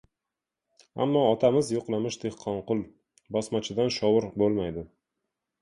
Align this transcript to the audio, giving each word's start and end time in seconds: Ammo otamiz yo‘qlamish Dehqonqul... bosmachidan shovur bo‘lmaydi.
Ammo 1.05 1.21
otamiz 1.33 1.69
yo‘qlamish 1.75 2.19
Dehqonqul... 2.25 2.81
bosmachidan 3.37 3.95
shovur 3.99 4.29
bo‘lmaydi. 4.45 4.89